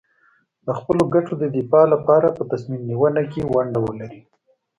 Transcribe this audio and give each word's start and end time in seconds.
د 0.65 0.67
خپلو 0.79 1.01
ګټو 1.13 1.33
د 1.37 1.43
دفاع 1.55 1.85
لپاره 1.93 2.27
په 2.37 2.43
تصمیم 2.51 2.81
نیونه 2.89 3.21
کې 3.31 3.41
ونډه 3.53 3.79
ولري. 3.85 4.21